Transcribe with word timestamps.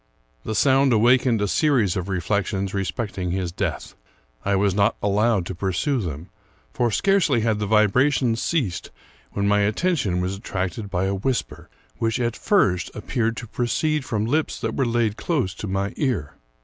The 0.43 0.55
sound 0.55 0.93
awakened 0.93 1.43
a 1.43 1.47
series 1.47 1.95
of 1.95 2.09
reflections 2.09 2.73
respect 2.73 3.19
ing 3.19 3.29
his 3.29 3.51
death. 3.51 3.93
I 4.43 4.55
was 4.55 4.73
not 4.73 4.95
allowed 4.99 5.45
to 5.45 5.53
pursue 5.53 6.01
them; 6.01 6.31
for 6.73 6.89
scarcely 6.89 7.41
had 7.41 7.59
the 7.59 7.67
vibrations 7.67 8.41
ceased, 8.41 8.89
when 9.33 9.47
my 9.47 9.59
attention 9.59 10.19
was 10.19 10.35
attracted 10.35 10.89
by 10.89 11.03
a 11.05 11.13
whisper, 11.13 11.69
which, 11.97 12.19
at 12.19 12.35
first, 12.35 12.89
appeared 12.95 13.37
to 13.37 13.47
proceed 13.47 14.03
from 14.03 14.25
lips 14.25 14.59
that 14.59 14.75
were 14.75 14.87
laid 14.87 15.17
close 15.17 15.53
to 15.53 15.67
my 15.67 15.93
ear. 15.97 16.33